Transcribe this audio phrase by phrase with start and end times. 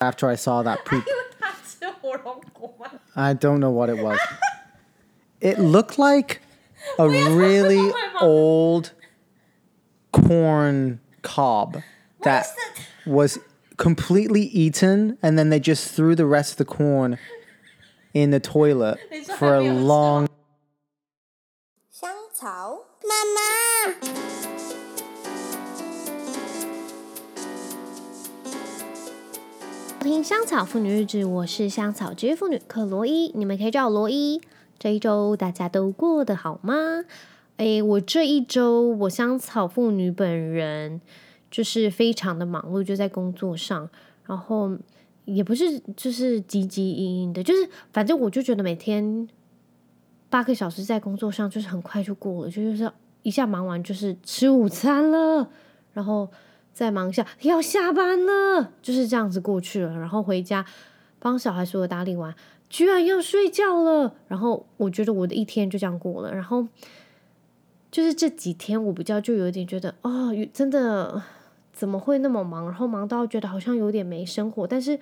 [0.00, 1.04] after I saw that poop.
[1.38, 2.90] 他吃火龙果吗？
[3.14, 4.18] I don't know what it was.
[5.40, 6.40] It looked like
[6.98, 8.92] a really old
[10.12, 11.82] corn cob
[12.22, 12.46] that
[13.06, 13.38] was
[13.76, 17.18] completely eaten, and then they just threw the rest of the corn
[18.12, 18.98] in the toilet
[19.38, 20.28] for a long
[21.90, 24.48] 香草妈妈。
[30.00, 34.40] 听香草妇女日志，我是香草职业妇女克罗伊，你们可以叫我罗伊。
[34.78, 37.04] 这一周大家都过得好吗？
[37.58, 41.02] 诶，我这一周我香草妇女本人
[41.50, 43.90] 就是非常的忙碌，就在工作上，
[44.24, 44.74] 然后
[45.26, 49.28] 也不是就是汲汲营营的，就是反正我就觉得每天
[50.30, 52.90] 八个小时在工作上就是很快就过了，就就是
[53.22, 55.50] 一下忙完就是吃午餐了，
[55.92, 56.26] 然后。
[56.72, 59.98] 在忙下，要下班了，就是这样子过去了。
[59.98, 60.64] 然后回家
[61.18, 62.34] 帮小孩所有打理完，
[62.68, 64.14] 居然要睡觉了。
[64.28, 66.34] 然后我觉得我的一天就这样过了。
[66.34, 66.66] 然后
[67.90, 71.22] 就是这几天，我比较就有点觉得，哦，真的
[71.72, 72.64] 怎么会那么忙？
[72.66, 74.66] 然后忙到觉得好像有点没生活。
[74.66, 74.98] 但是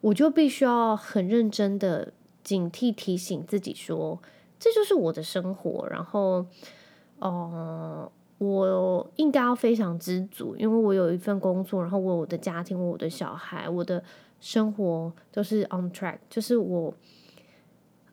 [0.00, 4.20] 我就必须要很认真的警惕提醒自己说，
[4.58, 5.86] 这就是我的生活。
[5.90, 6.46] 然后，
[7.18, 14.04] 哦、我应该要非常知足，因为我有一份工作，然后我有我的家庭，我的小孩，我的
[14.40, 16.18] 生活都是 on track。
[16.28, 16.92] 就是我，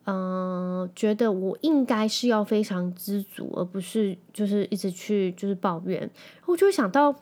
[0.05, 6.09] 嗯、觉得我应该是要非常知足，而不是就是一直去就是抱怨。
[6.45, 7.13] 我就会想到，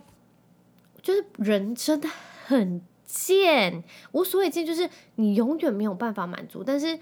[1.01, 2.07] 就是人真的
[2.45, 3.83] 很贱。
[4.11, 6.99] 我所谓贱，就是你永远没有办法满足，但是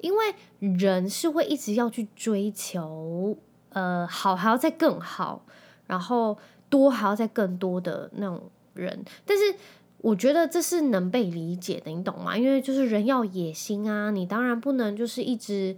[0.00, 3.38] 因为人是会一直要去追求。
[3.76, 5.44] 呃，好还要再更好，
[5.86, 6.38] 然后
[6.70, 9.54] 多还要再更多的那种人，但是
[9.98, 12.34] 我觉得这是能被理解的，你懂吗？
[12.38, 15.76] 因为就是人要野心啊，你当然不能就是一直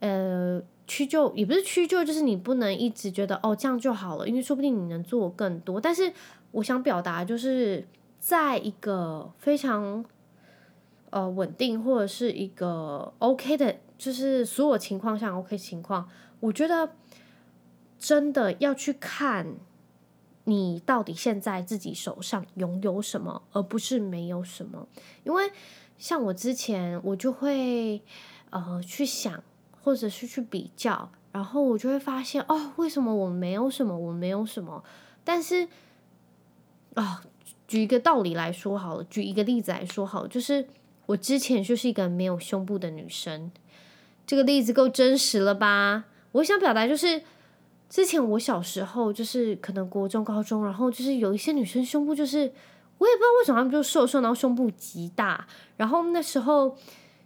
[0.00, 5.80] 呃屈就，也不是屈就，就是你不能一直觉得哦这样就好了，因为说不定你能做更多。
[5.80, 6.12] 但是
[6.50, 7.86] 我想表达就是
[8.18, 10.04] 在一个非常
[11.08, 16.06] 呃稳定或者是一个 OK 的，就是所有情况下 OK 情况，
[16.40, 16.90] 我觉得。
[18.00, 19.56] 真的要去看，
[20.44, 24.88] 你到底现在自己手上拥有什么，而不是没有什么。
[25.22, 25.52] 因为
[25.98, 28.00] 像我之前，我就会
[28.48, 29.44] 呃去想，
[29.82, 34.82] 或者是去比较，然后我就会发现，哦，为什么我没有什么，我没有什么？
[35.22, 35.68] 但是
[36.94, 37.28] 啊，哦，
[37.68, 40.66] 举一个道理来说好了，举一个例子来说好了，就是
[41.04, 43.52] 我之前就是一个没有胸部的女生，
[44.26, 46.06] 这个例子够真实了吧？
[46.32, 47.22] 我想表达就是。
[47.90, 55.44] 之前我小时候就是可能国中、高中，然后就是有一些女生胸部就是我也不知道为什么她们就瘦瘦，然后胸部极大，
[55.76, 56.76] 然后那时候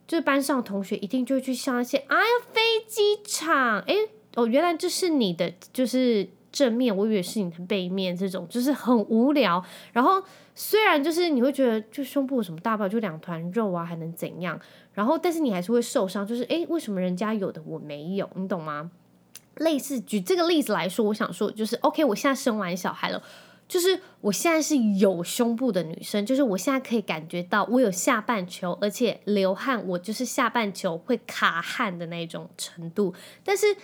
[0.06, 3.94] 就是班上同学一定就会去笑那些哎呀飞机场，哎
[4.36, 9.62] 哦原来这是你的就是正面，我以为是你的背面，这种就是很无聊。
[9.92, 10.22] 然后
[10.54, 14.58] 虽然就是你会觉得就胸部有什么大不了，就两团肉啊，还能怎样？
[14.94, 18.30] 然后但是你还是会受伤，就是哎为什么人家有的我没有？
[18.34, 18.90] 你懂吗？
[19.56, 23.22] 类似举这个例子来说，我想说就是，OK，我现在生完小孩了，
[23.68, 33.14] 就是我现在是有胸部的女生，就是我现在可以感觉到我有下半球，而且流汗，我就是下半球会卡汗的那种程度。
[33.44, 33.74] 但是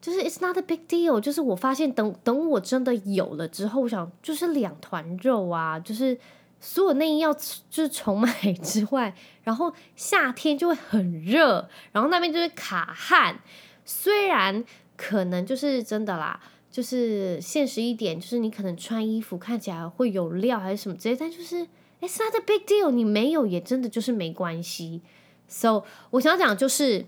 [0.00, 6.18] 就是 It's not a big deal，就是我发现等等我真的有了之后，我想就是两团肉啊，就是
[6.60, 8.30] 所有内衣要就是重买
[8.62, 9.14] 之外，
[9.44, 13.40] 然后夏天就会很热，然后那边就会卡汗，
[13.84, 14.64] 虽然。
[14.96, 16.40] 可能就是真的啦，
[16.70, 21.66] 就是现实一点，就是你可能穿衣服看起来会有料还是什么之类，但就是
[22.00, 25.02] ，It's not a big deal，你没有也真的就是没关系。
[25.48, 27.06] So，我想讲就是，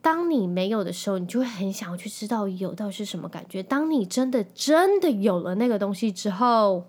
[0.00, 3.62] 当你没有的时候，你就会很想要去知道有到底是什么感觉。
[3.62, 6.84] 当你真的真的有了那个东西之后，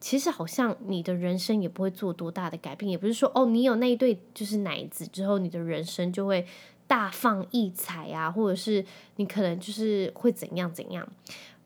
[0.00, 6.46] 其实好像你的人生也不会做多大的改变，也不是说哦，你有那一对就是奶子之后，你的人生就会。
[6.88, 8.84] 大放异彩啊，或者是
[9.16, 11.06] 你可能就是会怎样怎样。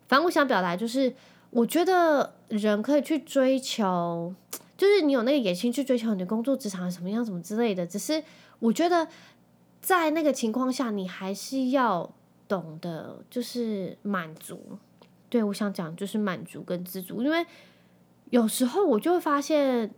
[0.08, 1.14] 反正我想表达就是，
[1.50, 4.34] 我觉得人可以去追求，
[4.76, 7.86] 就是你有那个野心去追求你的工作职场什么样什么之类的。
[7.86, 8.22] 只是
[8.58, 9.06] 我觉得
[9.80, 12.12] 在那个情况下，你还是要
[12.48, 14.60] 懂得就是满足。
[15.30, 17.46] 对，我想讲就是满足跟知足，因为
[18.30, 19.88] 有时候我就会发现，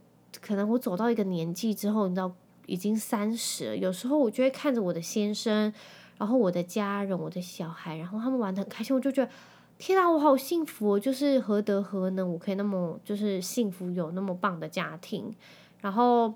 [0.41, 2.31] 可能我走到一个年纪之后，你知道。
[2.67, 5.73] 已经三十了，有时候我就会看着我的先生，
[6.19, 9.31] 然后我的家人，我的小孩，然后他们玩得很开心，我就觉得
[9.77, 11.01] 天啊，我好幸福哦！
[11.01, 15.35] 就是何德何能，我可以那么就是幸福，有那么棒的家庭。
[15.81, 16.33] 然后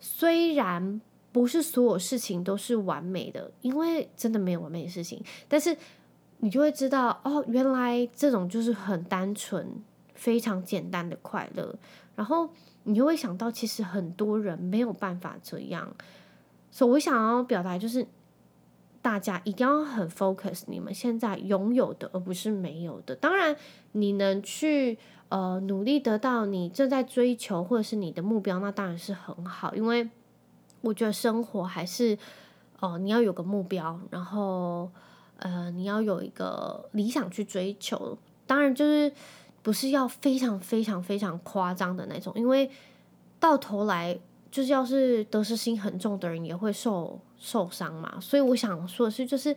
[0.00, 1.00] 虽然
[1.30, 5.76] 不是所有事情都是完美的，因为真的没有完美的事情，但是
[6.38, 9.70] 你就会知道哦，原来这种就是很单纯、
[10.14, 11.78] 非常简单的快乐。
[12.16, 12.50] 然后
[12.84, 15.94] 你就会想到，其实很多人没有办法这样。
[16.70, 18.06] 所以我想要表达就是。
[19.02, 23.16] 大家一定要很 focus 你们现在拥有的，而不是没有的。
[23.16, 23.56] 当然，
[23.92, 24.98] 你能去
[25.30, 29.74] 呃努力得到你正在追求或者是你的目标，那当然是很好。
[29.74, 30.10] 因为
[30.82, 32.18] 我觉得生活还是
[32.80, 34.90] 哦、你要有个目标，然后
[35.38, 38.18] 呃，你要有一个理想去追求。
[38.46, 39.10] 当然，就是
[39.62, 42.70] 不是要非常非常非常夸张的那种，因为
[43.38, 44.18] 到头来。
[44.50, 49.56] 就是要是得失心很重的人也会受受伤嘛，所以我想说的是，就是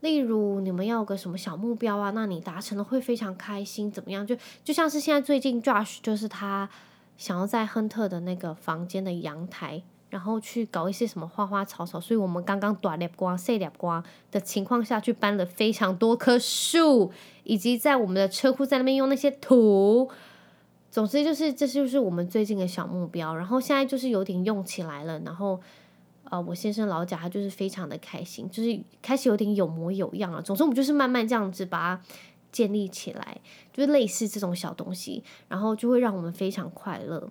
[0.00, 4.26] 例如你们要个什么小目标啊，那你达成了会非常开心，怎么样？
[4.26, 4.34] 就
[4.64, 6.66] 就像是现在最近 Josh 就是他
[7.18, 17.10] 想要在亨特的那个房间的阳台，然后去搞一些什么花花草草，所以我们刚刚大粒瓜、细粒瓜的情况下去搬了非常多棵树，
[17.44, 20.10] 以及在我们的车库在那边用那些土。
[20.90, 23.34] 总之就是，这就是我们最近的小目标。
[23.34, 25.18] 然后现在就是有点用起来了。
[25.20, 25.58] 然后，
[26.24, 30.42] 呃，我先生老贾他就是非常的开心，就是开始有点有模有样了。
[30.42, 32.02] 总之，我们就是慢慢这样子把它
[32.52, 33.40] 建立起来，
[33.72, 37.30] 就是类似这种小东西，然后就会让我们非常快乐。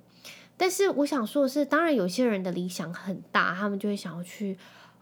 [0.62, 4.56] 但是我想说的是，当然有些人的理想很大，他们就会想要去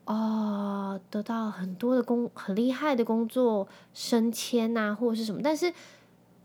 [0.06, 5.74] 哦，得到很多的工，很厉害的工作升迁啊，或者是什么，但是。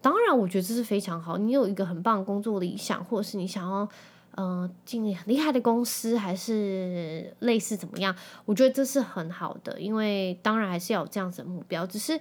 [0.05, 1.39] 当然，我觉得这是非常好。
[1.39, 3.89] 你有一个很棒的工作理想，或者是你想要，
[4.33, 8.15] 嗯、呃，进很厉害的公司，还是类似怎么样？
[8.45, 11.87] 我觉得这是很好的，因为当然还是要有这样子的目标。
[11.87, 12.21] 只是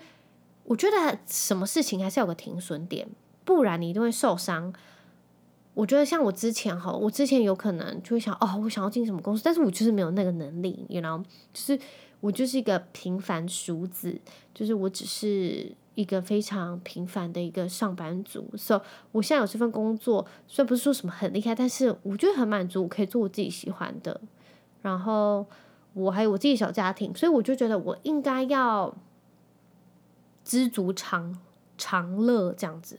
[0.64, 3.06] 我觉得什么事情还是要有个停损点，
[3.44, 4.74] 不然你一定会受伤。
[5.74, 11.24] 我觉得像我之前哈，我之前有可能就会想，哦，我想要进什么公司，但是我就是没有那个能力，you know，
[11.54, 11.80] 就是
[12.20, 14.20] 我就是一个平凡俗子，
[14.54, 15.76] 就是我只是。
[15.96, 18.82] 一个非常平凡的一个上班族，so
[19.12, 24.20] 我现在有这份工作，虽然不是说什么很厉害，但是我觉得很满足，我可以做我自己喜欢的，
[24.82, 25.46] 然后
[25.94, 28.92] 我还有我自己小家庭，所以我就觉得我应该要
[30.44, 31.40] 知足常
[31.78, 32.98] 常乐这样子。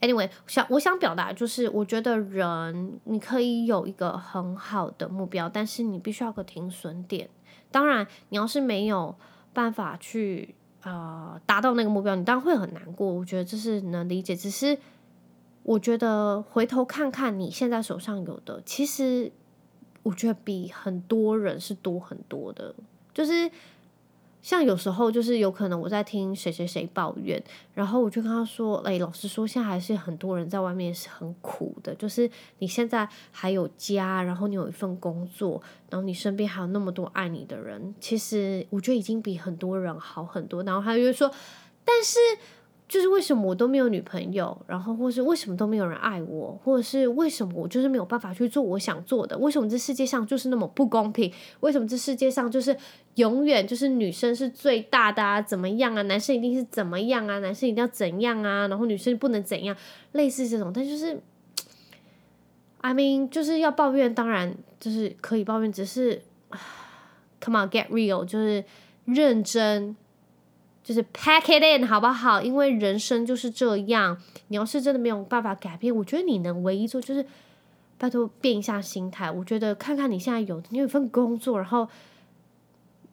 [0.00, 7.28] Anyway，想我想表达就是，我觉得人你可以有一个很好的目标，但是你必须要个停损点。
[7.70, 9.16] 当然，你要是没有
[9.52, 10.54] 办法去。
[10.84, 13.12] 呃，达到那个目标，你当然会很难过。
[13.12, 14.34] 我觉得这是能理解。
[14.34, 14.78] 只是
[15.64, 19.32] 我觉得回头看看你现在手上有的，其实
[20.04, 22.72] 我觉得比很多人是多很多的，
[23.12, 23.50] 就是。
[24.40, 27.42] 像有时候就是有可能我在听谁谁谁抱怨，
[27.74, 31.94] 然后我就跟他说：“哎，老实说，现在还是很多人在外面是很苦的。
[31.96, 41.30] 就是你现在还有家，然后你有一份工作，然后你身边还有那么多爱你的人，其实我觉得已经比很多人好很多。”然后他就说
[41.84, 42.18] ：“但是。”
[42.88, 49.36] 就是为什么我都没有女朋友，然后或是为什么都没有人爱我，或者是为什么我就是没有办法去做我想做的？
[49.36, 51.30] 为什么这世界上就是那么不公平？
[51.60, 52.74] 为什么这世界上就是
[53.16, 55.42] 永远就是女生是最大的啊？
[55.42, 56.00] 怎么样啊？
[56.02, 57.38] 男生一定是怎么样啊？
[57.40, 58.66] 男生一定要怎样啊？
[58.68, 59.76] 然后女生不能怎样？
[60.12, 61.20] 类似这种，但就是
[62.80, 66.22] ，I mean，就是要抱怨，当然就是可以抱怨，只是，
[67.42, 68.64] Come on, get real，就是
[69.04, 69.94] 认真。
[70.88, 72.40] 就是 pack it in 好不好？
[72.40, 74.16] 因为人生就是这样。
[74.46, 77.26] 你要是真的没有办法改变，我觉得你能唯一做就是
[77.98, 79.30] 拜托变一下心态。
[79.30, 81.86] 我觉得看看你现在有你有一份工作，然后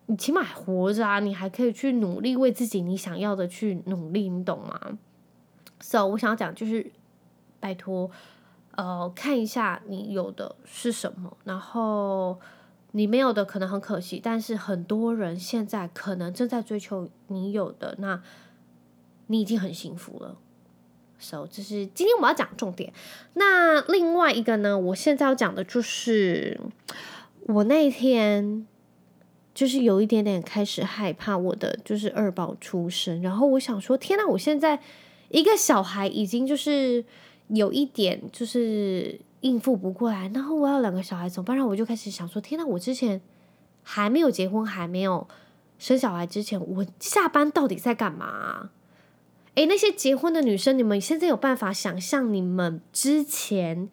[0.05, 4.79] 你起码还活着啊，你还可以去努力为自己你想要的去努力，你懂吗
[5.81, 6.89] ？So 我想要讲就是
[7.59, 8.09] 拜托，
[8.77, 12.39] 呃，看一下你有的是什么，然后。
[12.97, 18.23] 你没有的可能很可惜，但是很多人现在可能正在追求你有的，那
[19.27, 20.37] 你已经很幸福了。
[21.19, 22.93] So，这是今天我们要讲重点。
[23.33, 26.57] 那另外一个呢，我现在要讲的就是
[27.47, 28.65] 我那天
[29.53, 34.79] 就是有一点点开始害怕我的就是二宝出生，然后我想说，天哪，我现在
[35.27, 37.03] 一个小孩已经就是
[37.49, 39.19] 有一点就是。
[39.45, 41.55] 应付不过来，然后我要两个小孩怎么办？
[41.55, 42.65] 然后我就开始想说：天哪！
[42.65, 43.21] 我之前
[43.83, 45.27] 还没有结婚，还没有
[45.77, 48.71] 生小孩之前，我下班到底在干嘛？
[49.53, 53.87] 诶，那些结婚的女生，你们现在有办法想象你们之前，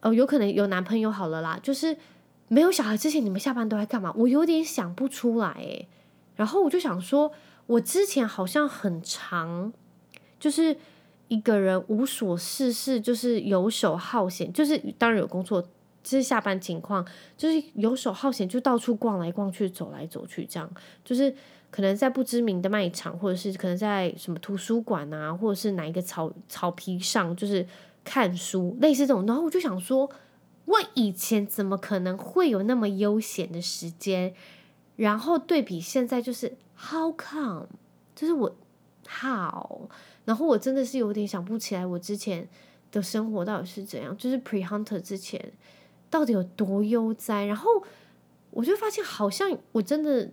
[0.00, 1.96] 哦，有可能有男朋友好了啦，就是
[2.48, 4.12] 没有小孩之前，你们下班都在干嘛？
[4.16, 5.88] 我有点想不出来诶。
[6.34, 7.30] 然后我就想说，
[7.66, 9.72] 我之前好像很长，
[10.40, 10.76] 就是
[11.32, 15.62] 一个人无所事事，就是游手好闲，就是当然有工作，
[16.02, 17.02] 这是下班情况，
[17.38, 20.70] 就是游手好闲，就到处逛来逛去，走来走去，这样，
[21.02, 21.34] 就是
[21.70, 27.66] 可能在不知名的卖场，或者是可能在什么图书馆啊，或者是哪一个草草皮上，就是
[28.04, 29.24] 看书，类似这种。
[29.24, 30.10] 然后我就想说，
[30.66, 34.34] 我以前怎么可能会有那么悠闲的时间？
[34.96, 37.68] 然后对比现在，就是 How come？
[38.14, 38.54] 就是我
[39.06, 39.88] 好
[40.24, 42.48] 然后我真的是有点想不起来，我之前
[42.90, 44.16] 的生活到底是怎样？
[44.16, 45.52] 就是 Pre Hunter 之前
[46.08, 47.44] 到底有多悠哉？
[47.46, 47.68] 然后
[48.50, 50.30] 我就发现，好像我真的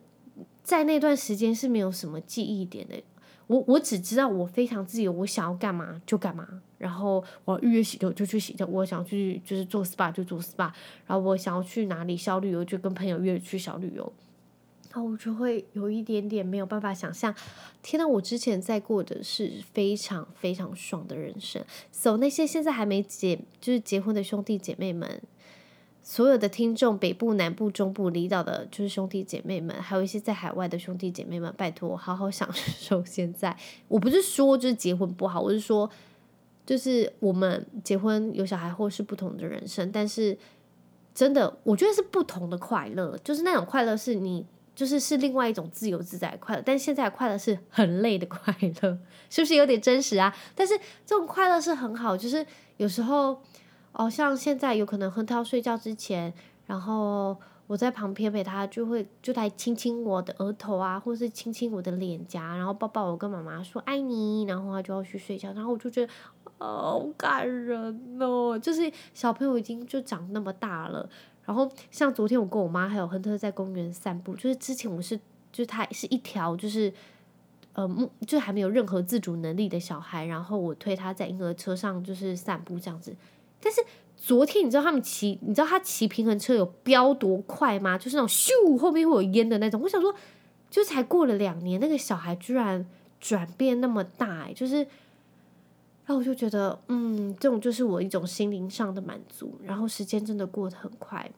[0.63, 3.01] 在那段时间是没有什么记忆点的。
[3.47, 6.61] 我我只知道我非常自由，我想要干嘛就干嘛。
[6.77, 10.71] 然后我预约洗头就去洗头，我想去就是做 SPA 就做 SPA。
[11.07, 14.13] 然后我想要去哪里小旅游，就跟朋友约去小旅游。
[14.99, 17.33] 我就会有一点点没有办法想象，
[17.81, 21.63] 天呐，我之前在过的是非常非常爽的人生。
[21.91, 25.21] So 那些现在还没结就是结婚的兄弟姐妹们，
[26.03, 33.57] 所有的听众，北部、南部、中部、离岛的，就是兄弟姐妹们，还有一些在海外的兄弟姐妹们，拜托好好享受现在。
[33.87, 35.89] 我不是说就是结婚不好，我是说
[36.65, 40.37] 就是我们结婚有小孩后是不同的人生，但是
[41.13, 44.45] 真的我觉得是不同的快乐，就是那种快乐是你。
[44.79, 48.97] 就是是另外一种自由自在的快乐，但现在快乐是很累的快乐，
[49.29, 50.33] 是不是有点真实啊？
[50.55, 50.73] 但是
[51.05, 52.45] 这种快乐是很好，就是
[52.77, 53.41] 有时候
[53.91, 56.33] 哦，像现在有可能亨特要睡觉之前，
[56.65, 66.13] 然后我在旁边陪他，就会就来亲亲我的额头啊，或是亲亲我的脸颊，然后抱抱我，跟妈妈说爱你，然后他就要去睡觉，然后我就觉得
[66.57, 71.09] 好感人哦，就是小朋友已经就长那么大了。
[71.49, 75.17] 然后像昨天我跟我妈还有亨特在公园散步，就是之前我是
[75.51, 76.93] 就是他是一条就是
[77.73, 77.89] 呃
[78.27, 83.15] 就还没有任何自主能力的小孩，然后我推他在婴儿车上就是散步这样子。
[83.59, 83.83] 但是
[84.15, 87.97] 昨天你知道他们骑，你知道他骑平衡车有飙多快吗？
[87.97, 89.81] 就是那种咻后面会有烟的那种。
[89.81, 90.13] 我想说，
[90.69, 92.85] 就才过了两年，那个小孩居然
[93.19, 94.85] 转变那么大，欸，就是。
[96.09, 99.53] 然后我就觉得，嗯，这种就是我一种心灵上的满足。
[99.63, 101.29] 然后时间真的过得很快。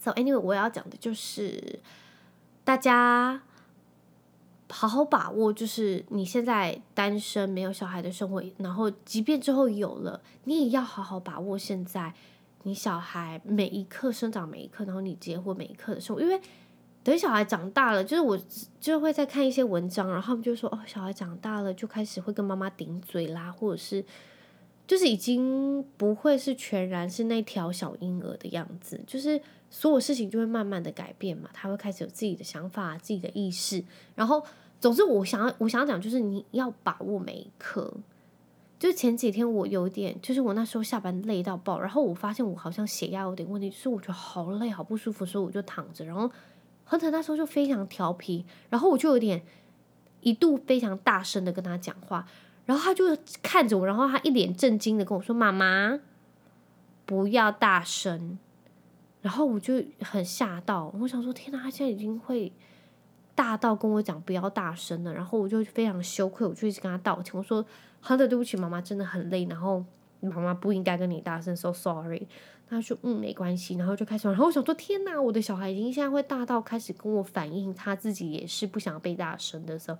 [0.00, 1.78] So anyway，我要讲的就是
[2.64, 3.42] 大家
[4.70, 8.42] 好好把握，就是你现在单身没有小孩的生活。
[8.56, 12.14] 然后，即便之后有了，你也要好好把握现在
[12.62, 16.40] 你小孩每一刻生长每一刻，然后你结婚每一刻的生活，因为。
[17.04, 18.38] 等小孩长大了，就是我
[18.78, 24.04] 就会在看一些文章，然后他们就说哦，小孩长大了就开始会跟妈妈顶嘴啦，或者是
[24.86, 33.82] 就是已经不会是全然是那条小婴儿的样子，就是所有事情就会慢慢的改变嘛，他会开始有自己的想法、自己的意识，
[34.14, 34.44] 然后
[34.78, 37.92] 总之我想要我想要讲就是你要把握每一刻。
[38.78, 46.30] 就前几天我有点，就是我那时候下班累到爆，然后我发现我好像血压有点问题，就是我觉得好累好不舒服，所以我就躺着，然后。
[46.92, 49.42] 亨特那时候就非常调皮，然后我就有点
[50.20, 52.26] 一度非常大声的跟他讲话，
[52.66, 55.98] 然后他就看着我，然后他一脸震惊的跟我说：“妈妈，
[57.06, 58.38] 不要大声。”
[59.22, 62.52] 然后我就很吓到，我想说：“天哪，他现在已经会
[63.34, 67.64] 大到跟我讲不要大声了。”然后我就非常羞愧，我就一直跟他道歉，我说
[68.02, 69.82] ：“亨特，对不起，妈妈真的很累，然后
[70.20, 72.28] 妈妈不应该跟你大声，so sorry。”
[72.72, 79.98] 他说：“嗯，没关系。”然后就开始，然后我想说：“天哪，我的小孩已经现在会大到开始跟我反映，他自己也是不想被大声的时候，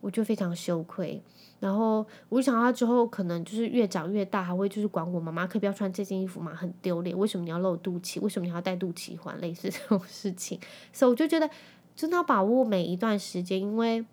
[0.00, 1.22] 我就非常羞愧。
[1.58, 7.16] 然后我就想他之后可能就是越长越大，还会就是管我妈妈可不要穿这件衣服嘛，很丢脸。
[7.18, 8.20] 为什么你要露肚脐？
[8.20, 9.40] 为什么你要戴肚脐环？
[9.40, 10.60] 类似这种事情，
[10.92, 11.48] 所以我就觉得
[11.94, 14.04] 真的要把握每一段时间，因为。”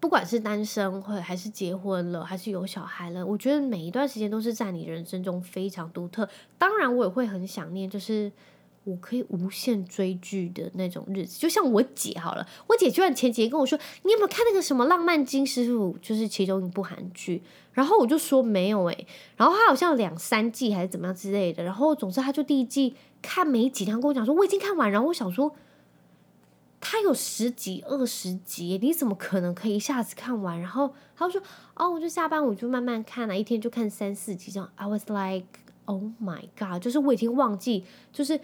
[0.00, 6.26] 不管是单身或还是结婚了，还是有小孩了，我觉得每一段时间都是在你人生中非常独特。
[6.56, 8.32] 当然，我也会很想念，就是
[8.84, 11.38] 我可以无限追剧的那种日子。
[11.38, 15.94] 就像我姐好了，我姐居然前几天跟我说：“你有没有看那个什么《浪漫金师傅》？
[16.00, 17.42] 就是其中一部韩剧。”
[17.74, 19.06] 然后我就说没有诶。
[19.36, 21.62] 然后他好像两三季还是怎么样之类的。
[21.62, 24.90] 然后总之他就第一季看没几天，跟我讲说我已经看完。
[24.90, 25.54] 然后我想说。
[26.82, 30.58] 他有十几二十集，你怎么可能可以一下子看完？
[30.58, 31.42] 然后他就说
[31.76, 35.46] ：“哦，我就下班我就慢慢看了，一天就看三四集这样。” I was like,
[35.84, 38.40] "Oh my god！” 就是我已经忘记，就是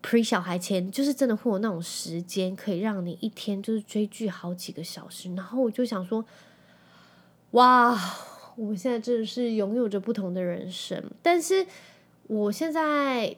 [0.00, 5.34] pre 小孩前，就是真的会有那种时间可以让你一天就是追剧好几个小时。
[5.34, 6.24] 然后我就想说
[7.50, 7.98] ：“哇，
[8.56, 11.66] 我现在真的是拥有着不同的人生。”但是
[12.28, 13.36] 我现在。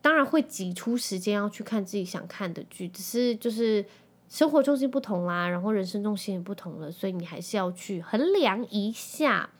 [0.00, 3.84] 当然会挤出时间要去看自己想看的剧，只是就是
[4.28, 9.50] 生活重心不同啦，然后人生重心也不同了，所以你还是要去衡量一下。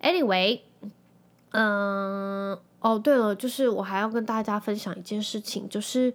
[0.00, 0.60] Anyway，
[1.50, 6.14] 嗯，哦，对了，就是我还要跟大家分享一件事情，就是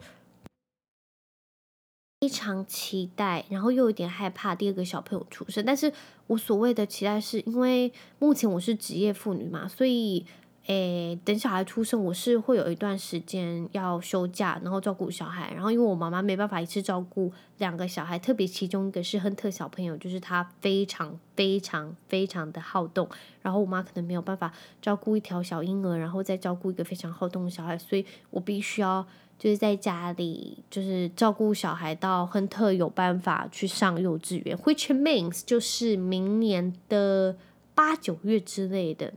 [2.21, 5.65] 非常期待，然后又有点害怕第二个小朋友出生。
[5.65, 5.91] 但是
[6.27, 10.25] 我所谓的期待，是因为目前我是职业妇女嘛，所以。
[10.67, 15.53] 诶，等小孩出生，我是会有一段时间要休假，然后照顾小孩。
[15.53, 23.07] 然后因为我妈妈没办法一次照顾两个小孩，特别其中一个是亨特小朋友，就是他非常非常非常的好动。
[23.43, 29.05] 然后我妈可能没有办法照顾一条小婴儿，然后再照顾一个非常好动的小孩，所以我必须要
[29.37, 37.37] 就是在家里就是照顾小孩到亨特有办法去上幼稚园，which means 就是明年的
[37.75, 39.13] 八九月之类的。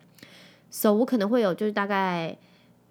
[0.70, 2.36] 所以，我可能会有就是大概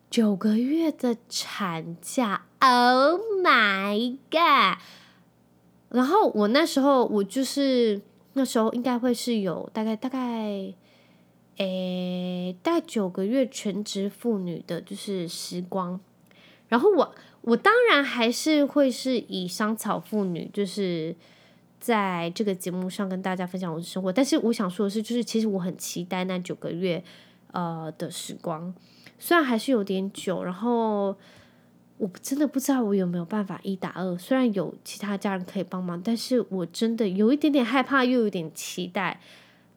[0.10, 2.46] 九个月的产假。
[2.60, 4.80] Oh my god！
[5.90, 8.02] 然后我那时候我就是
[8.34, 10.74] 那时候应该会是有大概大概，
[11.58, 16.00] 诶，大概九个月全职妇女的就是时光。
[16.68, 21.16] 然后我我当然还是会是以香草妇女，就是
[21.80, 24.12] 在这个节目上跟大家分享我的生活。
[24.12, 27.04] 但是我想说的是，就是其实我很期待那九个月。
[27.52, 28.74] 呃的时光，
[29.18, 31.16] 虽然还是有点久，然后
[31.98, 34.18] 我真的不知道我有没有办法一打二。
[34.18, 39.20] 虽然有其他家人可以帮忙，但是我真的有一点点害怕，又有点期待。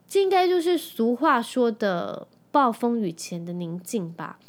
[0.07, 4.39] 这应该就是俗话说的暴风雨前的宁静吧。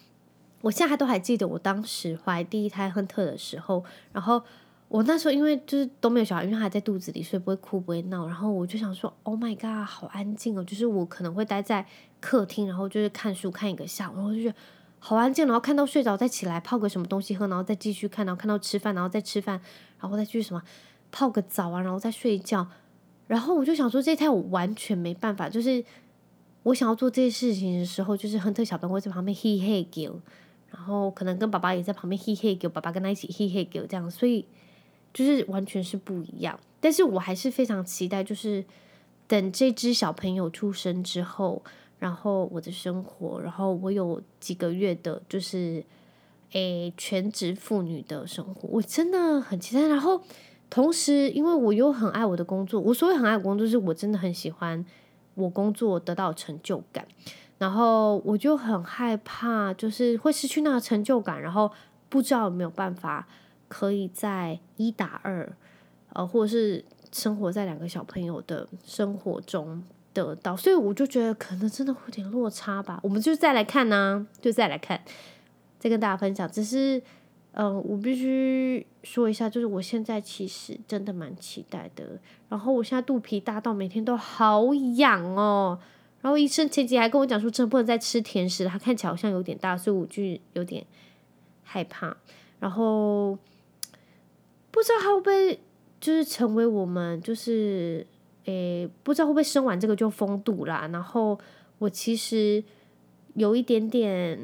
[0.62, 4.42] 我现在都还记得我当时怀第一胎亨特的时候，然后。
[4.92, 8.26] 我那时候因为就是都没有小孩，因为他还在肚子里，所以不会哭不会闹。
[8.26, 10.62] 然后我就想说，Oh my god，好安静哦！
[10.62, 11.86] 就是我可能会待在
[12.20, 14.54] 客厅，然后就是看书看一个下午，然后就觉得
[14.98, 15.46] 好安静。
[15.46, 19.58] 然后看到睡着再起来泡个什么东西喝，然后再继续看，然后看到吃饭，然后再吃饭，
[19.98, 20.62] 然后再去什么
[21.10, 22.68] 泡个澡啊，然后再睡觉。
[23.28, 25.48] 然后我就想说，这一胎我完全没办法。
[25.48, 25.82] 就是
[26.64, 30.14] 我想要做这些事情的时候，就是亨特小朋友会在旁边嘿嘿叫，
[30.70, 34.44] 然后可能跟爸爸也在旁边嘿嘿叫，爸爸跟他一起嘿嘿叫这样，所以。
[35.12, 38.64] 就是完全是不一样，但是我还是非常期待，就是
[39.28, 41.62] 等这只小朋友出生之后，
[41.98, 45.84] 然后我的生活，然后我有几个月的，就是
[46.52, 49.86] 诶全职妇女的生活，我真的很期待。
[49.86, 50.22] 然后
[50.70, 54.84] 同时，因为我又很爱我的工作，我所谓很爱工作，是我真的很喜欢
[55.34, 57.06] 我工作得到成就感，
[57.58, 61.70] 然后我就很害怕，就是会失去那个成就感，然后
[62.08, 63.28] 不知道有没有办法。
[63.72, 65.50] 可以在一打二，
[66.12, 69.82] 呃，或者是生活在两个小朋友的生活中
[70.12, 73.00] 得到，所以我就觉得可能真的会有点落差吧。
[73.02, 75.02] 我们就再来看呢、就再来看，
[75.78, 76.46] 再跟大家分享。
[76.50, 77.02] 只是，
[77.52, 82.20] 嗯、我必须说一下，就是我现在其实真的蛮期待的。
[82.50, 85.78] 然后我现在肚皮大到每天都好痒哦。
[86.20, 90.84] 然后医生前几天还跟我讲说，真的不能再吃甜食了，它看起来好像有点大，所以我就有点
[91.62, 92.14] 害怕。
[92.60, 93.38] 然后。
[94.82, 95.60] 不知道他会不会
[96.00, 98.04] 就是成为我们就是
[98.46, 100.88] 诶，不知道会不会生完这个就封堵啦。
[100.92, 101.38] 然后
[101.78, 102.64] 我其实
[103.34, 104.36] 有一点点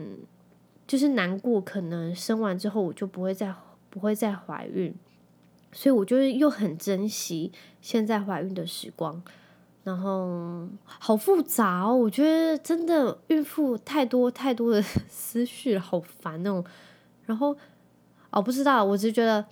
[0.87, 3.53] 就是难过，可能生完之后我就不会再
[3.91, 4.95] 不会再怀孕，
[5.73, 9.21] 所以我就又很珍惜现在怀孕的时光。
[9.83, 16.63] 然后好复杂哦，我觉得真的孕妇太多太多的思绪，好烦哦。
[17.27, 17.57] 然后
[18.31, 19.45] 哦，不知道，我只是觉得。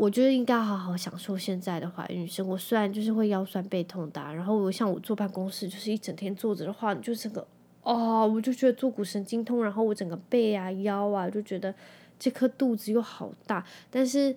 [0.00, 7.46] 我觉得应该好好享受现在的怀孕生活，虽然就是会腰酸背痛的，然后我像我坐办公室，就是一整天坐着的话，就整个
[7.82, 11.74] 哦，我就觉得坐骨神经痛，然后我整个背啊腰啊，就觉得
[12.18, 14.34] 这颗肚子又好大，但是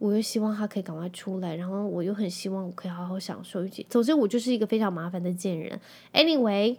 [0.00, 3.86] 我又希望它可以赶快出来，然后我又很希望我可以好好享受一些。
[3.88, 5.78] 总之，我就是一个非常麻烦的贱人。
[6.12, 6.76] Anyway，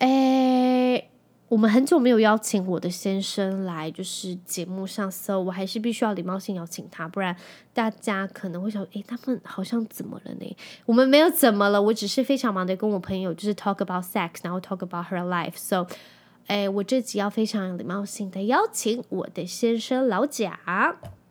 [0.00, 1.08] 诶。
[1.52, 7.36] 我们很久没有邀请我的先生来，就是节目上，so 我还是必须要礼貌性邀请他，不然
[7.74, 10.56] 大家可能会想，诶，他们好像怎么了呢？
[10.86, 15.86] 我们没有怎么了，我只是非常忙的跟我朋友就是 talk about sex，然后 talk about her life，so，
[16.46, 20.58] 诶，我这集要非常礼貌性的邀请我的先生老贾。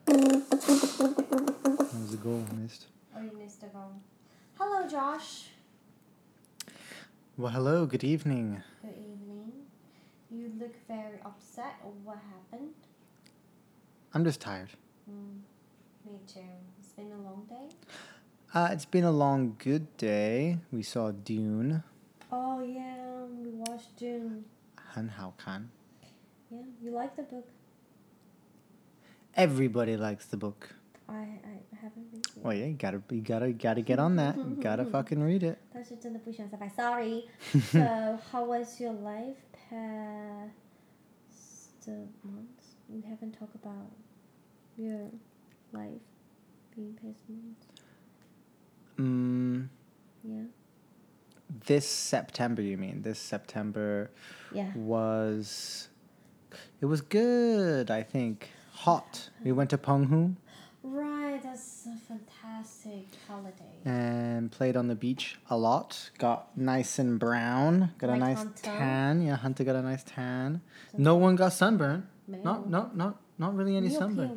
[0.05, 0.45] How's
[2.13, 2.85] it going, Mister?
[3.15, 3.93] Oh, you missed it all.
[4.59, 5.47] Hello, Josh.
[7.35, 7.87] Well, hello.
[7.87, 8.61] Good evening.
[10.30, 11.74] You look very upset.
[12.04, 12.74] What happened?
[14.12, 14.70] I'm just tired.
[15.08, 15.40] Mm,
[16.04, 16.40] me too.
[16.80, 17.68] It's been a long day.
[18.54, 20.58] Uh, it's been a long, good day.
[20.72, 21.82] We saw Dune.
[22.32, 24.44] Oh yeah, we watched Dune.
[24.94, 25.70] Han Hao Kan.
[26.50, 27.46] Yeah, you like the book.
[29.34, 30.70] Everybody likes the book.
[31.08, 32.32] I I haven't read it.
[32.42, 34.36] Well, yeah, you gotta, you gotta, gotta get on that.
[34.36, 35.58] You gotta fucking read it.
[35.72, 39.36] 但是真的不喜欢上班，sorry。so how was your life
[39.71, 40.53] past
[42.23, 42.75] months?
[42.89, 43.91] We haven't talked about
[44.77, 45.09] your
[45.71, 46.01] life
[46.75, 47.65] being past months.
[48.97, 49.69] Mm,
[50.23, 50.43] Yeah.
[51.65, 53.01] this September, you mean?
[53.01, 54.11] This September
[54.53, 54.71] Yeah.
[54.75, 55.89] was,
[56.81, 57.89] it was good.
[57.89, 59.29] I think hot.
[59.43, 60.35] We went to Penghu
[60.83, 61.41] Right.
[61.43, 62.27] That's a fantastic
[63.28, 63.80] holiday.
[63.84, 66.10] and played on the beach a lot.
[66.18, 67.90] Got nice and brown.
[67.98, 68.62] Got a Like nice Hunter?
[68.62, 69.22] tan.
[69.22, 70.60] Yeah, Hunter got a nice tan.
[70.96, 72.04] No one got sunburn.
[72.28, 72.44] 没有。
[72.44, 74.28] Not, not, not, not really any 你有 sunburn.
[74.28, 74.36] peel?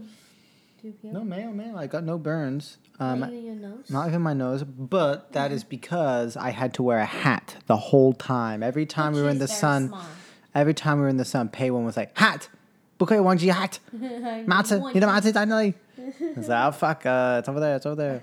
[0.81, 1.11] Do you peel?
[1.13, 1.77] No, mail, mail.
[1.77, 2.77] I got no burns.
[2.99, 3.89] Um, Not even your nose.
[3.89, 7.75] Not even my nose, but that is because I had to wear a hat the
[7.77, 8.61] whole time.
[8.63, 10.05] Every time we were in the Which is very sun, smart.
[10.53, 12.47] every time we were in the sun, Pei Wen was like, "Hat,
[12.97, 13.77] 不可以忘记 hat.
[14.45, 18.21] 马子，你的马子在哪里?" I was like, "Oh fuck, uh, it's over there, it's over there.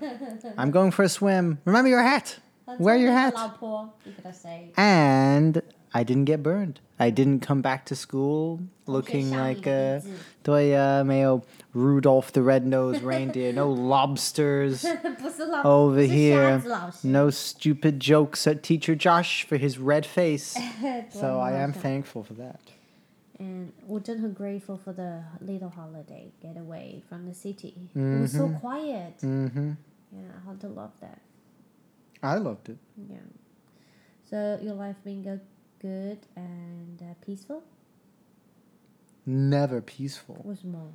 [0.57, 1.59] I'm going for a swim.
[1.65, 2.39] Remember your hat.
[2.79, 4.71] Wear your hat." 老婆，you could say.
[4.75, 5.61] And
[5.93, 6.79] I didn't get burned.
[6.99, 10.09] I didn't come back to school looking 像你 like 的 a 鼻子。
[10.43, 11.41] 对啊，没有
[11.73, 14.81] Rudolph the Red-Nosed Reindeer, no lobsters.
[15.19, 16.59] 不是老 over 是瞎 here.
[16.61, 20.55] 子老师 No stupid jokes at teacher Josh for his red face.
[20.81, 22.55] 对 So I am 好像 thankful for that.
[23.42, 27.74] and we're just grateful for the little holiday get away from the city.
[27.88, 28.18] Mm-hmm.
[28.18, 28.56] It was so mm-hmm.
[28.58, 29.18] quiet.
[29.18, 29.72] Mm-hmm.
[30.12, 31.20] Yeah, I had to love that.
[32.22, 32.78] I loved it.
[33.10, 33.16] Yeah.
[34.30, 35.40] So your life been go-
[35.80, 37.64] good and uh, peaceful?
[39.26, 40.38] Never peaceful.
[40.42, 40.92] What's more?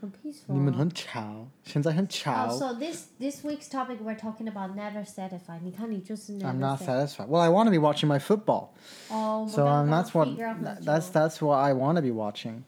[0.00, 0.52] 很 peaceful.
[0.52, 2.48] 你们很吵，现在很吵。
[2.48, 5.60] Oh, so this this week's topic we're talking about never satisfied.
[5.62, 7.28] 你看你就是 never I'm not sat- satisfied.
[7.28, 8.68] Well, I want to be watching my football,
[9.10, 11.58] Oh, so 我 um, 刚刚 that's what figure out that- 很 that's 久 that's what
[11.58, 12.64] I want to be watching.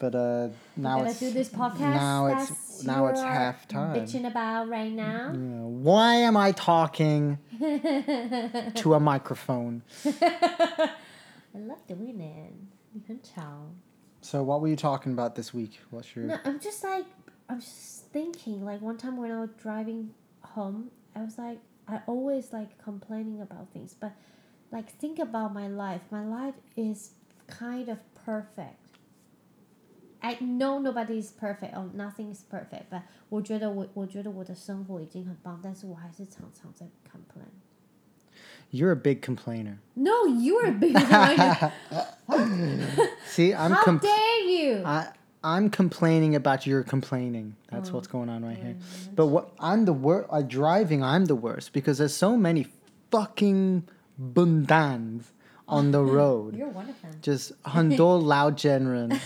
[0.00, 1.80] But uh, now We're gonna it's do this podcast.
[1.96, 3.94] now it's that's now it's you're half time.
[3.96, 5.32] Bitching about right now.
[5.34, 7.38] Yeah, Why am I talking
[8.76, 9.82] to a microphone?
[10.04, 12.52] I love doing it.
[12.92, 13.42] 你很吵。
[14.22, 15.78] So what were you talking about this week?
[15.90, 17.06] What's your No, I'm just like
[17.48, 18.64] I'm just thinking.
[18.64, 20.10] Like one time when I was driving
[20.42, 24.12] home, I was like, I always like complaining about things, but
[24.70, 26.02] like think about my life.
[26.10, 27.12] My life is
[27.46, 28.84] kind of perfect.
[30.20, 37.46] I know nobody is perfect or nothing is perfect, but 我觉得我我觉得我的生活已经很棒，但是我还是常常在 complain.
[38.73, 39.77] you're a big complainer.
[39.95, 41.71] No, you're a big complainer.
[43.27, 43.69] See, I'm.
[43.69, 44.81] How compl- dare you?
[44.83, 45.09] I,
[45.43, 47.55] I'm complaining about your complaining.
[47.71, 48.75] That's oh, what's going on right here.
[49.13, 50.31] But what I'm the worst.
[50.31, 52.65] Like uh, driving, I'm the worst because there's so many
[53.11, 53.87] fucking
[54.19, 55.25] bundans
[55.67, 56.55] on the road.
[56.55, 57.11] You're one of them.
[57.21, 59.19] Just Hondol Lao Genren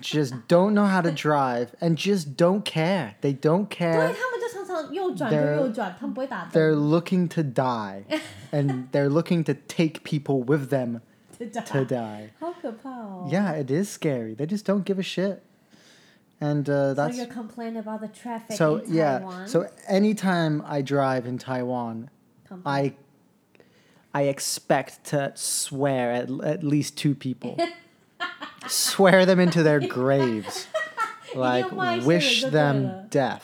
[0.00, 3.14] just don't know how to drive and just don't care.
[3.20, 4.12] They don't 对 care.
[4.12, 6.90] 他们就常常右转就 They're- 右转，他们不会打 They're 灯。
[6.90, 8.04] looking to die,
[8.50, 11.00] and they're looking to take people with them
[11.38, 12.30] to die.
[12.40, 13.28] 好可怕哦。
[13.30, 14.34] Yeah, it is scary.
[14.34, 15.40] They just don't give a shit.
[16.40, 19.20] And uh, So that's you're complaining about the traffic so in yeah.
[19.20, 19.46] Taiwan.
[19.46, 22.10] So anytime I drive in Taiwan,
[22.48, 22.64] Complain.
[22.66, 22.94] I
[24.12, 27.56] I expect to swear at at least two people.
[28.66, 30.66] swear them into their graves.
[31.34, 33.40] Like 骂一些人 wish 就对 them 了 death.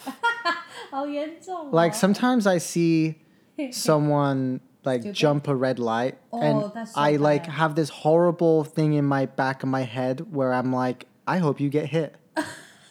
[0.91, 1.81] 好 严重、哦。
[1.81, 3.15] Like sometimes I see
[3.71, 5.13] someone like Stupid?
[5.15, 7.55] jump a red light Oh, and that's so I like bad.
[7.57, 11.59] have this horrible thing in my back of my head where I'm like I hope
[11.59, 12.13] you get hit.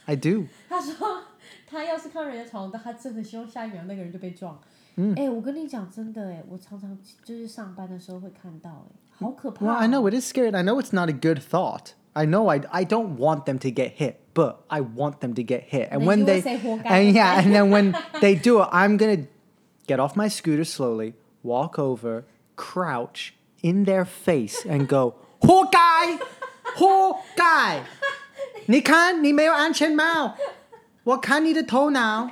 [0.07, 0.47] I do.
[0.69, 1.23] 他说
[1.69, 4.61] 他要是看人家闯红灯，他真的希望下一秒那个人就被撞。
[4.97, 10.51] 嗯哎、我跟你讲真的哎，我常常就是上班的时候会看到哎，好可怕、 Well, I know it is scary.
[10.51, 11.93] and I know it's not a good thought.
[12.15, 15.43] I know I, I don't want them to get hit, but I want them to
[15.45, 15.89] get hit.
[15.93, 18.61] And Then when you they will say, "活该." and yeah, and then when they do
[18.61, 19.27] it, I'm gonna
[19.87, 22.25] get off my scooter slowly, walk over,
[22.57, 26.19] crouch in their face, and go, 活该，
[26.77, 27.83] 活该！
[28.67, 30.35] 你看你没有安全帽，
[31.05, 32.31] 我看你的头脑。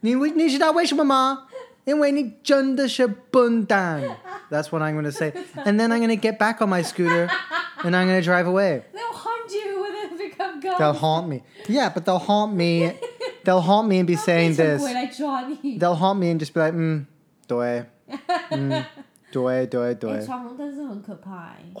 [0.00, 1.48] 你为你知道为什么吗？
[1.84, 4.00] 因为你真的是笨蛋。
[4.50, 5.32] That's what I'm gonna say,
[5.64, 7.28] and then I'm gonna get back on my scooter,
[7.82, 8.82] and I'm gonna drive away.
[8.92, 10.78] They'll haunt you when they become ghosts.
[10.78, 11.42] They'll haunt me.
[11.68, 12.92] Yeah, but they'll haunt me.
[13.44, 14.80] They'll haunt me and be saying 变成 this.
[14.80, 15.78] 鬼来抓你。
[15.78, 17.06] They'll haunt me and just be like, mm,
[17.48, 17.86] 对，
[18.50, 18.84] 嗯，
[19.32, 20.24] 对对哎，对。
[20.24, 21.72] 闯红灯是很可怕哎。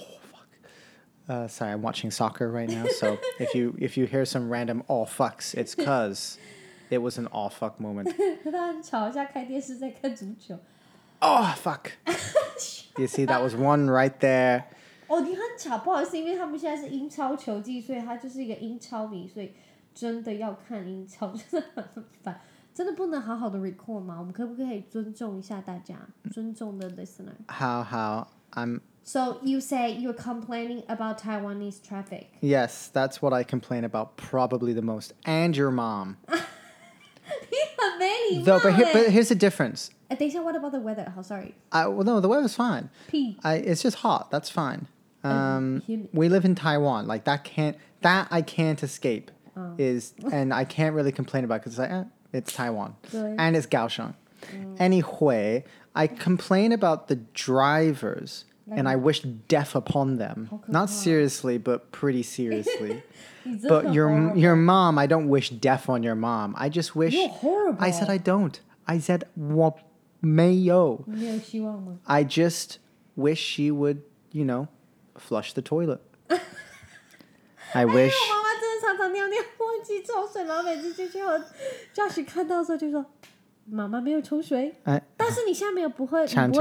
[1.28, 4.82] Uh, sorry, I'm watching soccer right now, so if you if you hear some random
[4.88, 6.36] oh fucks, it's cause
[6.90, 8.12] it was an all fuck moment.
[8.50, 10.58] 他很吵，现在开电视在看足球。
[11.20, 11.90] Oh fuck!
[12.98, 14.64] You see, that was one right there.
[15.06, 19.52] 哦，你很吵，不好意思，因为他们现在是英超球季，所以他就是一个英超迷，所以
[19.94, 22.40] 真的要看英超，真的很烦，
[22.74, 24.16] 真的不能好好的 record 吗？
[24.18, 25.96] 我们可不可以尊重一下大家，
[26.32, 27.34] 尊重的 listener？
[27.48, 32.26] 好好，I'm So you say you're complaining about Taiwanese traffic?
[32.40, 36.16] yes, that's what I complain about probably the most, and your mom.
[38.35, 39.91] Though, but, here, but here's the difference.
[40.17, 41.13] They said, what about the weather?
[41.17, 41.55] Oh, sorry.
[41.71, 42.89] I, well, no, the weather's fine.
[43.07, 43.37] P.
[43.43, 44.31] I, it's just hot.
[44.31, 44.87] That's fine.
[45.23, 47.07] Um, we live in Taiwan.
[47.07, 49.73] Like that can't that I can't escape oh.
[49.77, 53.55] is, and I can't really complain about because it it's like eh, it's Taiwan and
[53.55, 54.13] it's Kaohsiung.
[54.53, 54.79] Mm.
[54.79, 60.48] Anyway, I complain about the drivers and I wish death upon them.
[60.68, 63.02] Not seriously, but pretty seriously.
[63.44, 66.54] 你真的 but your 很 your mom, I don't wish death on your mom.
[66.56, 67.12] I just wish.
[67.12, 67.78] You're horrible.
[67.80, 68.54] I said I don't.
[68.84, 69.78] I said what
[70.22, 71.02] mayo.
[71.06, 71.98] 你没有希望吗？
[72.04, 72.76] I just
[73.16, 74.68] wish she would, you know,
[75.16, 75.98] flush the toilet.
[76.28, 78.12] I 哎 wish.
[78.12, 81.32] 我妈妈真的常常尿尿忘记冲水，然后每次进去后，
[81.94, 84.74] Josh 看到的时候就说：“妈妈没有冲水。
[84.84, 86.52] 哎”但是你现在没有不会，你常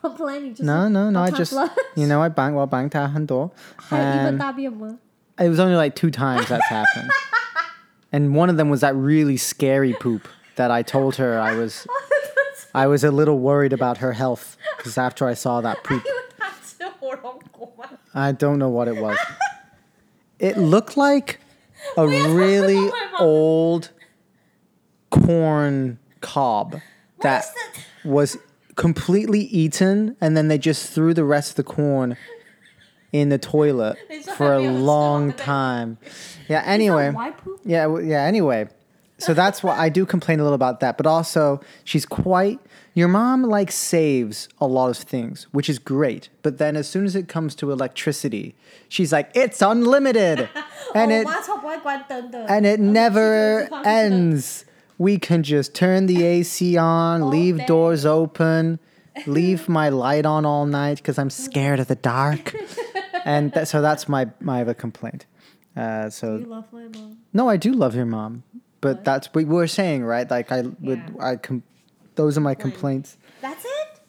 [0.00, 1.20] 会 常 com complain，你就是 No, no, no.
[1.22, 4.98] I 把它 just, flush you know, I bang, well, banged her hand 还有一个 And 大便吗？
[5.38, 7.10] it was only like two times that's happened.
[8.12, 11.86] And one of them was that really scary poop that I told her I was,
[12.72, 17.84] I was a little worried about her health because after I saw that poop, 因为他吃火龙果吗？
[18.12, 19.18] I don't know what it was.
[20.38, 21.40] It looked like
[21.96, 23.90] a really old
[25.10, 26.80] corn cob
[27.20, 27.44] that
[28.04, 28.38] was
[28.76, 32.16] completely eaten and then they just threw the rest of the corn
[33.12, 33.96] in the toilet
[34.36, 35.96] for a long time.
[36.48, 37.10] Yeah, anyway.
[37.10, 37.60] Why poop?
[37.64, 38.68] Yeah, w- yeah, anyway.
[39.18, 42.60] So that's why I do complain a little about that, but also she's quite
[42.92, 46.28] your mom like saves a lot of things, which is great.
[46.42, 48.54] But then as soon as it comes to electricity,
[48.88, 50.50] she's like it's unlimited.
[50.94, 54.62] And 我 it 妈超不爱关灯的 and it 我们 never 是就是放灯 ends.
[55.01, 58.79] we can just turn the AC on, oh, leave doors open,
[59.25, 62.55] leave my light on all night because I'm scared of the dark.
[63.25, 65.25] and that, so that's my my other complaint.
[65.75, 67.17] Uh, so you love my mom.
[67.33, 68.43] No, I do love your mom,
[68.79, 69.05] but what?
[69.05, 70.29] that's what we were saying, right?
[70.29, 71.01] Like I would.
[71.19, 71.63] I com-
[72.13, 73.17] those are my complaints.
[73.41, 74.01] That's it.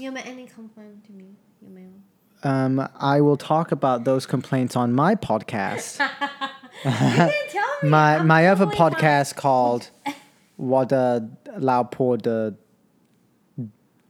[0.00, 1.24] You have any complaint to me?
[1.60, 2.02] your mom.
[2.44, 5.98] Um, I will talk about those complaints on my podcast.
[6.83, 7.89] 你 可以 tell me.
[7.89, 8.91] my I'm my other totally fine.
[8.91, 9.89] podcast called
[10.57, 12.55] "What the Lao Po the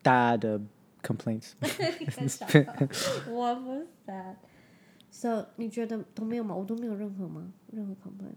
[0.03, 0.62] Dad
[1.03, 1.53] Complaints."
[1.99, 2.45] 你很小
[3.29, 6.55] 我不是 sad。So 你觉得都没有吗？
[6.55, 7.43] 我都没有任何吗？
[7.71, 8.36] 任何 complaint？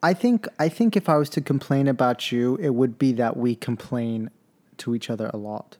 [0.00, 3.36] I think I think if I was to complain about you, it would be that
[3.36, 4.30] we complain
[4.78, 5.76] to each other a lot.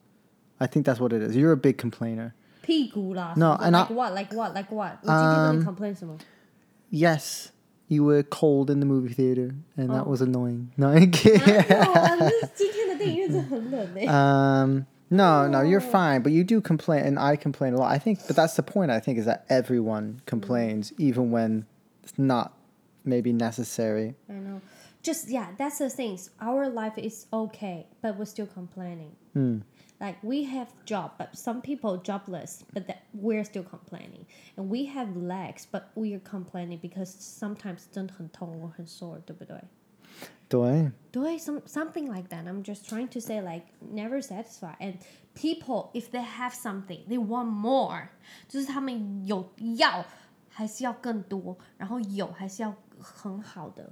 [0.59, 1.37] I think that's what it is.
[1.37, 2.33] You're a big complainer.
[2.63, 4.99] 屁股啦 No, 什么 and I- like what like what like what？
[5.03, 6.19] 你今天跟你 complain 什么？
[6.91, 7.47] Yes,
[7.88, 9.94] you were cold in the movie theater, and oh.
[9.94, 10.26] that was oh.
[10.26, 10.72] annoying.
[10.78, 11.62] No, I'm kidding.
[14.08, 17.92] um, no, no, you're fine, but you do complain, and I complain a lot.
[17.92, 18.92] I think, but that's the point.
[18.92, 20.26] I think is that everyone mm.
[20.26, 21.66] complains, even when
[22.04, 22.54] it's not
[23.06, 24.16] maybe necessary.
[24.30, 24.62] I know.
[25.04, 26.18] Just yeah, that's the thing.
[26.40, 29.16] Our life is okay, but we're still complaining.
[29.34, 29.60] Hmm.
[30.03, 34.27] Like we have job, but some people jobless, but that we're still complaining.
[34.57, 39.57] And we have legs, but we are complaining because sometimes 真的很痛或很 sore，对不对？
[40.49, 40.93] 对。
[41.11, 42.47] 对，some something like that.
[42.47, 44.77] I'm just trying to say like never satisfied.
[44.79, 44.99] And
[45.35, 48.11] people, if they have something, they want more.
[48.49, 50.05] 就是他们有要，
[50.49, 53.91] 还是要更多，然后有还是要很好的。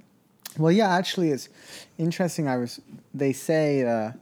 [0.57, 1.49] Well, yeah, actually, it's
[1.99, 2.49] interesting.
[2.49, 2.81] I was.
[3.15, 4.13] They say, uh,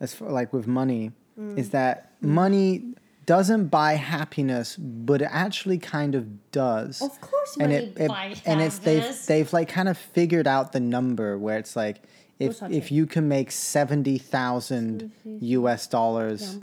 [0.00, 1.58] as far, like with money mm.
[1.58, 2.94] is that money
[3.26, 7.00] doesn't buy happiness, but it actually kind of does.
[7.00, 8.10] Of course, and it, it
[8.44, 12.02] and it's they've they've like kind of figured out the number where it's like
[12.38, 15.86] if if you can make seventy thousand U.S.
[15.86, 16.58] dollars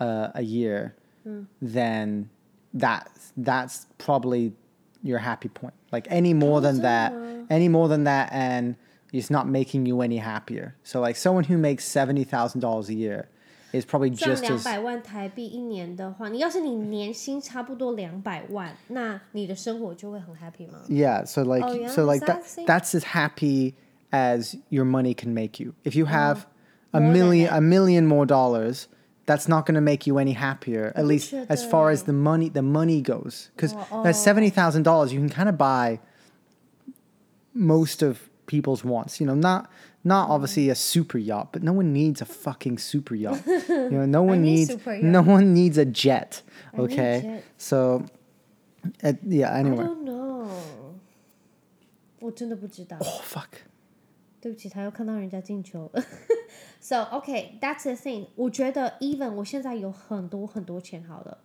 [0.00, 0.94] uh, a year,
[1.60, 2.30] then
[2.74, 4.52] that that's probably
[5.02, 5.74] your happy point.
[5.90, 7.12] Like any more than that,
[7.50, 8.76] any more than that, and
[9.13, 10.75] it's not making you any happier.
[10.83, 13.29] So like someone who makes seventy thousand dollars a year
[13.73, 20.79] is probably 赚 just 两 as 百万台币一年的话，你要是你年薪差不多两百万，那你的生活就会很 happy 吗？
[20.89, 21.25] yeah.
[21.25, 21.89] So like Oh, yeah?
[21.89, 22.65] so like Is that that the same?
[22.65, 23.73] that's as happy
[24.11, 25.73] as your money can make you.
[25.83, 26.45] If you have
[26.93, 27.01] a Uh-huh.
[27.01, 27.57] More than million that.
[27.57, 28.87] a million more dollars.
[29.25, 32.47] That's not going to make you any happier, at least as far as the money
[32.47, 33.49] the money goes.
[33.53, 35.99] Because Oh, at seventy thousand dollars, you can kind of buy
[37.53, 39.19] most of people's wants.
[39.19, 39.69] You know, not
[40.03, 43.41] not obviously a super yacht, but no one needs a fucking super yacht.
[43.45, 45.27] you know, no one need needs super no yacht.
[45.27, 46.41] one needs a jet.
[46.73, 47.43] need Okay, jet.
[47.57, 48.05] so
[49.03, 49.53] uh, yeah.
[49.53, 50.49] I Anyway, don't know.
[52.19, 52.97] 我真的不知道。
[52.99, 53.59] Oh fuck.
[54.39, 56.03] 对不起，他又看到人家进球了。
[56.79, 58.27] so okay, that's the thing。
[58.35, 61.39] 我觉得 even 我现在有很多很多钱好了，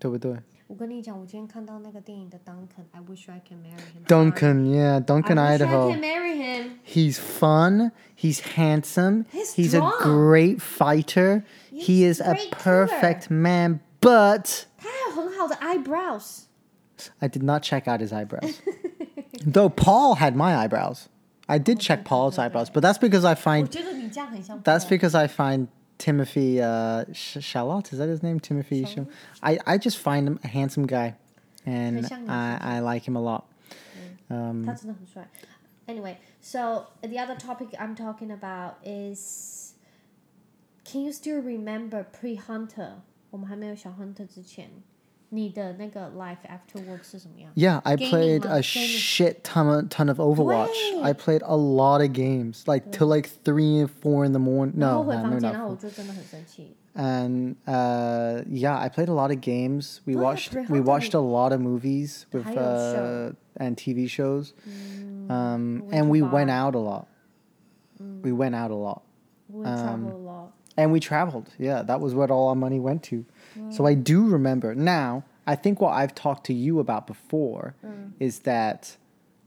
[0.00, 0.36] 对不对？
[0.68, 4.04] 我跟你讲，我今天看到那个电影的 Duncan，I wish I can marry him.
[4.08, 5.90] Duncan, yeah, I Duncan, wish I Idaho.
[5.92, 6.70] can marry him.
[6.84, 7.92] He's fun.
[8.16, 9.26] He's handsome.
[9.30, 9.92] He's a strong.
[10.02, 11.44] great fighter.
[11.70, 16.46] he He's is a great perfect man, but 他还有很好的 eyebrows。
[17.20, 18.56] I did not check out his eyebrows.
[19.46, 21.08] Though Paul had my eyebrows.
[21.46, 24.98] I did check Paul's eyebrows, but that's because I 我 find 觉得你这样很像 that's Paul。
[24.98, 25.68] because I find
[26.00, 28.38] Timothy uh, Sh- Charlotte is that his name?
[28.38, 28.84] Timothy.
[28.84, 28.98] Sh-
[29.42, 31.14] I I just find him a handsome guy,
[31.64, 33.44] and 很像你， I I like him a lot.
[34.28, 35.28] 他真的很帅。
[35.86, 39.74] Anyway, so the other topic I'm talking about is,
[40.84, 42.94] can you still remember pre-hunter？
[43.30, 44.68] 我们还没有小 hunter 之前，
[45.30, 47.50] 你的那个 life after work 是什么样？
[47.54, 50.70] Yeah, I Gaming played吗 a Gaming shit ton of, ton of Overwatch.
[51.02, 54.74] I played a lot of games, like till like three and four in the morning.
[54.78, 55.70] 然后 No, 回 no, 房 no, 间，然后 no.
[55.72, 56.76] 我就真的很生气。
[56.94, 60.00] And uh, yeah, I played a lot of games.
[60.06, 60.90] We Oh, yeah, watched Pretty we Hunter.
[60.90, 63.34] watched a lot of movies with 还有 uh, 秀。
[63.58, 64.52] and TV shows.
[65.28, 66.30] Um, went and to we bar.
[66.30, 67.06] went out a lot.
[68.22, 69.02] We went out a lot.
[69.48, 70.52] We travel a lot.
[70.78, 71.48] And we traveled.
[71.58, 73.24] Yeah, that was what all our money went to.
[73.70, 74.74] So I do remember.
[74.74, 77.74] Now, I think what I've talked to you about before
[78.18, 78.96] is that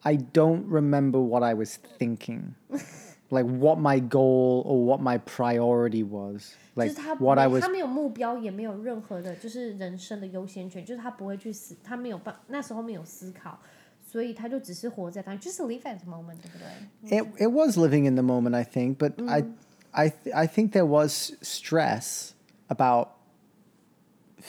[0.04, 2.56] I don't remember what I was thinking.
[3.32, 6.56] like what my goal or what my priority was.
[6.76, 13.60] 就 Like 是他 what I 没 was 他没有目标，也没有任何的，就是人生的优先权，就是他不会去思，他没有办，那时候没有思考，
[14.02, 17.20] 所以他就只是活在当，就是 live at the moment，对不对？
[17.20, 19.44] it, it was living in the moment, I think, but I
[19.92, 22.32] I th- I think there was stress
[22.68, 23.13] about f-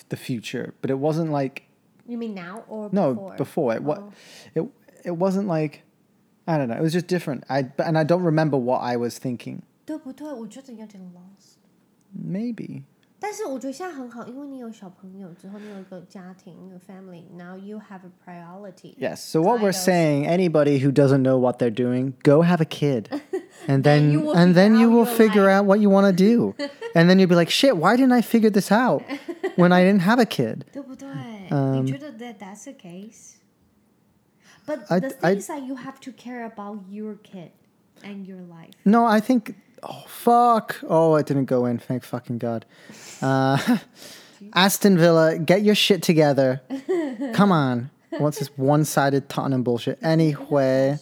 [0.09, 1.63] the future, but it wasn't like
[2.07, 3.37] You mean now or No, before?
[3.37, 3.83] before, it.
[3.83, 4.13] What Oh.
[4.55, 4.69] it
[5.05, 5.83] it wasn't like
[6.47, 6.77] I don't know.
[6.77, 7.45] It was just different.
[7.49, 9.63] I but- and I don't remember what I was thinking.
[9.87, 10.33] 对不对？
[10.33, 11.59] 我觉得有点 lost。
[12.17, 12.83] Maybe
[13.23, 18.95] 但是我觉得现在很好，因为你有小朋友之后，你有一个家庭，一个 family，now you have a priority。
[18.97, 19.17] yes.
[19.21, 19.85] So what we're Kind of.
[19.85, 23.09] saying, anybody who doesn't know what they're doing, go have a kid,
[23.69, 25.61] and then you will and then figure you out will your figure life.
[25.61, 26.55] out what you want to do,
[26.95, 29.03] and then you'll be like, shit, why didn't I figure this out
[29.57, 30.65] when I didn't have a kid?
[30.73, 31.09] 对不对？
[31.51, 33.37] 嗯你觉得 that that's the case?
[34.67, 37.51] But I- the I- thing is that you have to care about your kid
[38.05, 38.73] and your life.
[38.85, 39.55] No, I think.
[39.83, 40.77] Oh fuck!
[40.89, 41.79] Oh, it didn't go in.
[41.79, 42.67] Thank fucking god.
[43.23, 43.79] Uh,
[44.53, 46.61] Aston Villa, get your shit together.
[47.33, 47.91] Come on.
[48.19, 49.99] What's this one-sided Tottenham bullshit?
[50.03, 50.99] Anyway,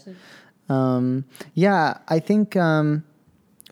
[0.69, 3.03] um, yeah, I think um,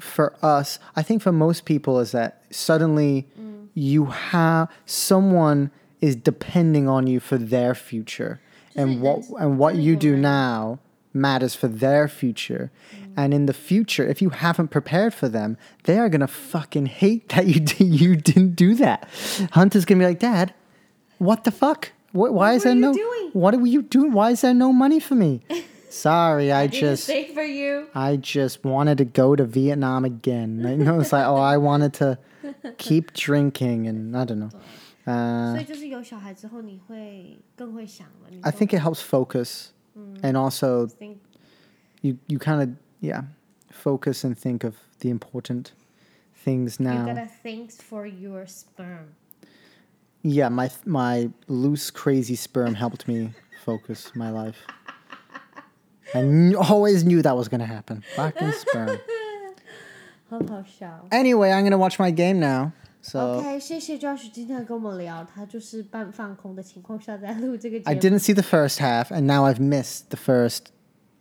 [0.01, 3.26] for us, I think for most people is that suddenly
[3.74, 8.41] you have someone is depending on you for their future,
[8.76, 10.80] and what and what you do now
[11.13, 12.72] matters for their future.
[12.95, 13.13] Mm.
[13.17, 17.30] And in the future, if you haven't prepared for them, they are gonna fucking hate
[17.30, 19.07] that you did, you didn't do that.
[19.51, 20.53] Hunter's gonna be like, Dad,
[21.17, 21.91] what the fuck?
[22.13, 22.93] What, why is there no?
[22.93, 24.11] doing?" What are you doing?
[24.11, 25.41] Why is there no money for me?
[25.89, 27.88] Sorry, I, Didn't just save for you.
[27.93, 30.59] I just wanted to go to Vietnam again.
[30.80, 32.17] You know, it's like, oh, I wanted to
[32.78, 34.51] keep drinking, and I don't know.
[35.05, 38.28] 所 Uh, 以就是有小孩之后，你会更会想了。
[38.30, 39.68] 你 I 就 think it helps focus,
[40.22, 41.18] and also think
[42.03, 42.70] you you kind of
[43.01, 43.24] yeah
[43.70, 45.66] focus and think of the important
[46.45, 47.07] things you now.
[47.07, 49.14] gotta thanks for your sperm.
[50.22, 53.32] Yeah, my my loose crazy sperm helped me
[53.64, 54.59] focus my life.
[56.14, 58.03] I kn- always knew that was gonna happen.
[58.16, 58.99] Fucking sperm.
[60.30, 61.07] 好好笑。
[61.11, 62.72] Anyway, I'm gonna watch my game now.
[63.03, 67.91] So OK，谢谢 Josh 今天跟我们聊，他就是半放空的情况下在录这个节目。
[67.91, 70.66] I didn't see the first half, and now I've missed the first.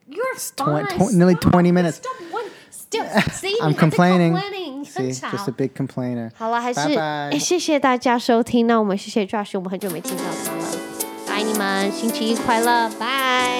[0.09, 0.23] You're
[0.55, 0.97] twen- fine.
[0.97, 1.51] twen- nearly Stop.
[1.53, 1.95] 20 minutes.
[1.97, 2.45] Stop one.
[2.71, 4.33] Still, see, I'm 你还在 complaining.
[4.33, 6.31] complaining，你 See, 很吵 just a big complainer.
[6.35, 8.65] 好了，还是拜拜 诶谢谢大家收听。
[8.67, 10.65] 那我们谢谢 Josh，我们很久没听到他了，
[11.29, 13.58] 爱你们，星期一快乐，拜。